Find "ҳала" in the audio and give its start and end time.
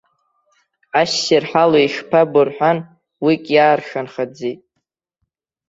1.51-1.79